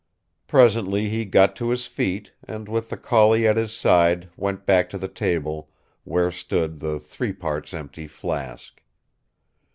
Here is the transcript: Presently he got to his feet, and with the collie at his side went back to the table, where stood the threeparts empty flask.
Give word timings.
Presently 0.47 1.09
he 1.09 1.25
got 1.25 1.55
to 1.57 1.69
his 1.69 1.85
feet, 1.85 2.33
and 2.47 2.67
with 2.67 2.89
the 2.89 2.97
collie 2.97 3.47
at 3.47 3.55
his 3.55 3.71
side 3.71 4.29
went 4.35 4.65
back 4.65 4.89
to 4.89 4.97
the 4.97 5.07
table, 5.07 5.69
where 6.05 6.31
stood 6.31 6.79
the 6.79 6.97
threeparts 6.99 7.71
empty 7.71 8.07
flask. 8.07 8.81